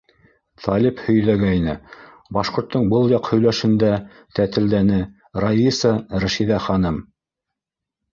Талип 0.67 1.01
һөйҙәгәйне,- 1.07 1.73
башҡорттоң 2.37 2.87
был 2.93 3.05
яҡ 3.15 3.29
һөйләшендә 3.33 3.91
тәтелдәне 4.39 4.97
Раиса-Рәшиҙә 5.45 6.59
ханым. 6.69 6.99